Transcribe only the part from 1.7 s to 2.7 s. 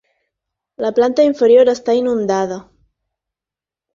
està inundada.